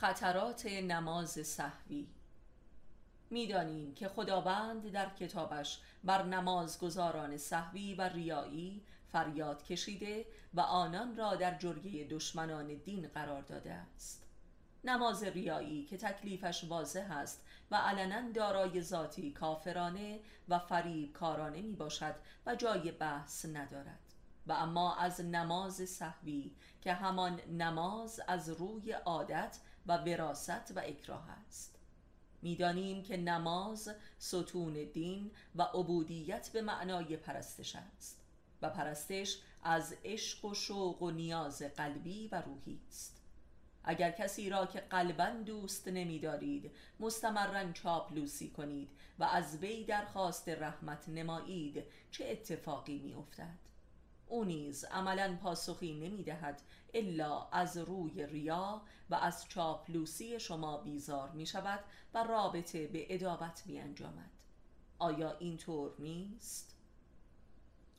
خطرات 0.00 0.66
نماز 0.66 1.30
صحوی. 1.30 2.06
می‌دانیم 3.30 3.94
که 3.94 4.08
خداوند 4.08 4.90
در 4.92 5.08
کتابش 5.14 5.80
بر 6.04 6.22
نمازگزاران 6.22 7.36
صحوی 7.36 7.94
و 7.94 8.02
ریایی 8.02 8.82
فریاد 9.12 9.64
کشیده 9.64 10.26
و 10.54 10.60
آنان 10.60 11.16
را 11.16 11.34
در 11.34 11.58
جرگه 11.58 12.06
دشمنان 12.10 12.66
دین 12.66 13.08
قرار 13.08 13.42
داده 13.42 13.72
است. 13.72 14.26
نماز 14.84 15.22
ریایی 15.22 15.84
که 15.84 15.96
تکلیفش 15.96 16.64
واضح 16.64 17.12
است 17.12 17.44
و 17.70 17.76
علنا 17.76 18.32
دارای 18.32 18.82
ذاتی 18.82 19.32
کافرانه 19.32 20.20
و 20.48 20.58
فریب 20.58 21.12
کارانه 21.12 21.62
می 21.62 21.76
باشد 21.76 22.14
و 22.46 22.54
جای 22.54 22.92
بحث 22.92 23.46
ندارد. 23.46 24.10
و 24.46 24.52
اما 24.52 24.96
از 24.96 25.20
نماز 25.20 25.74
صحوی 25.74 26.50
که 26.80 26.92
همان 26.92 27.40
نماز 27.40 28.20
از 28.28 28.48
روی 28.48 28.92
عادت 28.92 29.58
و 29.86 29.96
وراست 29.96 30.76
و 30.76 30.80
اکراه 30.84 31.30
است 31.46 31.78
می‌دانیم 32.42 33.02
که 33.02 33.16
نماز 33.16 33.94
ستون 34.18 34.72
دین 34.72 35.30
و 35.56 35.62
عبودیت 35.62 36.48
به 36.52 36.62
معنای 36.62 37.16
پرستش 37.16 37.76
است 37.76 38.20
و 38.62 38.70
پرستش 38.70 39.38
از 39.62 39.94
عشق 40.04 40.44
و 40.44 40.54
شوق 40.54 41.02
و 41.02 41.10
نیاز 41.10 41.62
قلبی 41.62 42.28
و 42.28 42.42
روحی 42.42 42.80
است 42.88 43.16
اگر 43.84 44.10
کسی 44.10 44.50
را 44.50 44.66
که 44.66 44.80
قلبا 44.80 45.30
دوست 45.30 45.88
نمیدارید 45.88 46.70
مستمرا 47.00 47.72
چاپلوسی 47.72 48.50
کنید 48.50 48.88
و 49.18 49.24
از 49.24 49.56
وی 49.56 49.84
درخواست 49.84 50.48
رحمت 50.48 51.08
نمایید 51.08 51.84
چه 52.10 52.28
اتفاقی 52.28 52.98
می 52.98 53.14
افتد؟ 53.14 53.69
او 54.30 54.44
نیز 54.44 54.84
عملا 54.84 55.38
پاسخی 55.42 55.92
نمی 55.92 56.22
دهد 56.22 56.62
الا 56.94 57.48
از 57.52 57.76
روی 57.76 58.26
ریا 58.26 58.82
و 59.10 59.14
از 59.14 59.48
چاپلوسی 59.48 60.40
شما 60.40 60.78
بیزار 60.78 61.30
می 61.30 61.46
شود 61.46 61.80
و 62.14 62.24
رابطه 62.24 62.86
به 62.86 63.14
ادابت 63.14 63.62
می 63.66 63.80
انجامد 63.80 64.30
آیا 64.98 65.36
اینطور 65.38 65.94
نیست؟ 65.98 66.76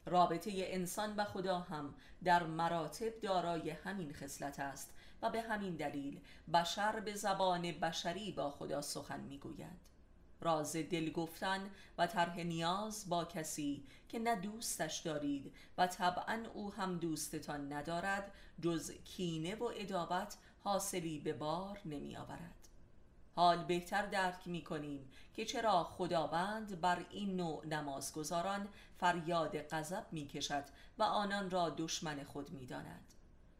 رابطه 0.05 0.51
انسان 0.55 1.15
و 1.15 1.23
خدا 1.23 1.59
هم 1.59 1.93
در 2.23 2.43
مراتب 2.43 3.19
دارای 3.21 3.69
همین 3.69 4.13
خصلت 4.13 4.59
است 4.59 4.93
و 5.21 5.29
به 5.29 5.41
همین 5.41 5.75
دلیل 5.75 6.19
بشر 6.53 6.99
به 6.99 7.15
زبان 7.15 7.71
بشری 7.71 8.31
با 8.31 8.49
خدا 8.49 8.81
سخن 8.81 9.19
می‌گوید 9.19 9.91
راز 10.41 10.75
دل 10.75 11.11
گفتن 11.11 11.69
و 11.97 12.07
طرح 12.07 12.39
نیاز 12.39 13.09
با 13.09 13.25
کسی 13.25 13.83
که 14.09 14.19
نه 14.19 14.35
دوستش 14.35 14.99
دارید 14.99 15.53
و 15.77 15.87
طبعا 15.87 16.43
او 16.53 16.73
هم 16.73 16.97
دوستتان 16.97 17.73
ندارد 17.73 18.31
جز 18.61 18.91
کینه 18.91 19.55
و 19.55 19.71
ادابت 19.75 20.37
حاصلی 20.59 21.19
به 21.19 21.33
بار 21.33 21.81
نمی 21.85 22.17
آورد 22.17 22.61
حال 23.35 23.63
بهتر 23.63 24.05
درک 24.05 24.47
می 24.47 24.61
کنیم 24.61 25.11
که 25.33 25.45
چرا 25.45 25.83
خداوند 25.83 26.81
بر 26.81 27.05
این 27.09 27.35
نوع 27.35 27.65
نمازگزاران 27.65 28.67
فریاد 28.99 29.61
غضب 29.61 30.05
می 30.11 30.27
کشد 30.27 30.63
و 30.97 31.03
آنان 31.03 31.49
را 31.49 31.69
دشمن 31.69 32.23
خود 32.23 32.51
می 32.51 32.65
داند. 32.65 33.13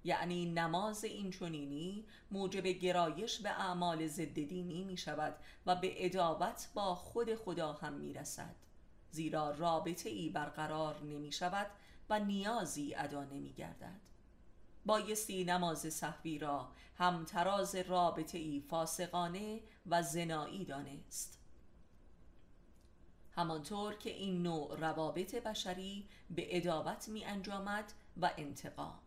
یعنی 0.03 0.45
نماز 0.45 1.03
این 1.03 1.29
چونینی 1.29 2.05
موجب 2.31 2.67
گرایش 2.67 3.39
به 3.39 3.49
اعمال 3.49 4.07
ضد 4.07 4.33
دینی 4.33 4.83
می 4.83 4.97
شود 4.97 5.35
و 5.65 5.75
به 5.75 6.05
ادابت 6.05 6.69
با 6.73 6.95
خود 6.95 7.35
خدا 7.35 7.73
هم 7.73 7.93
می 7.93 8.13
رسد 8.13 8.55
زیرا 9.11 9.51
رابطه 9.51 10.09
ای 10.09 10.29
برقرار 10.29 11.03
نمی 11.03 11.31
شود 11.31 11.67
و 12.09 12.19
نیازی 12.19 12.95
ادا 12.95 13.23
نمی 13.23 13.53
گردد 13.53 14.01
بایستی 14.85 15.43
نماز 15.43 15.79
صحوی 15.79 16.39
را 16.39 16.71
همتراز 16.97 17.75
رابطه 17.75 18.37
ای 18.37 18.63
فاسقانه 18.69 19.61
و 19.85 20.03
زنایی 20.03 20.65
دانست. 20.65 21.39
همانطور 23.35 23.93
که 23.93 24.09
این 24.09 24.43
نوع 24.43 24.79
روابط 24.79 25.35
بشری 25.35 26.09
به 26.29 26.57
ادابت 26.57 27.09
می 27.09 27.25
انجامد 27.25 27.93
و 28.21 28.31
انتقام. 28.37 28.99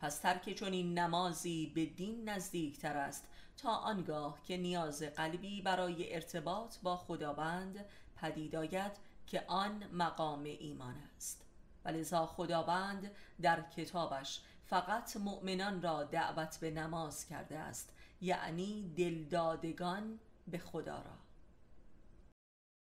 پس 0.00 0.18
ترک 0.18 0.52
چون 0.52 0.72
این 0.72 0.98
نمازی 0.98 1.72
به 1.74 1.86
دین 1.86 2.28
نزدیکتر 2.28 2.96
است 2.96 3.28
تا 3.56 3.70
آنگاه 3.70 4.42
که 4.42 4.56
نیاز 4.56 5.02
قلبی 5.02 5.62
برای 5.62 6.14
ارتباط 6.14 6.78
با 6.82 6.96
خداوند 6.96 7.84
پدید 8.16 8.56
آید 8.56 8.92
که 9.26 9.44
آن 9.46 9.84
مقام 9.92 10.44
ایمان 10.44 10.94
است. 11.16 11.44
ولذا 11.84 12.26
خداوند 12.26 13.10
در 13.42 13.62
کتابش 13.62 14.40
فقط 14.64 15.16
مؤمنان 15.16 15.82
را 15.82 16.04
دعوت 16.04 16.58
به 16.60 16.70
نماز 16.70 17.26
کرده 17.26 17.58
است 17.58 17.92
یعنی 18.20 18.94
دلدادگان 18.96 20.18
به 20.46 20.58
خدا 20.58 20.96
را. 20.96 21.18